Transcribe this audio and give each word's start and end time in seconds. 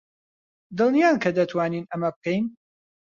دڵنیان 0.77 1.15
کە 1.23 1.29
دەتوانین 1.37 1.85
ئەمە 1.91 2.09
بکەین؟ 2.15 2.45